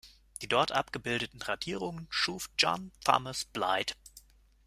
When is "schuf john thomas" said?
2.09-3.45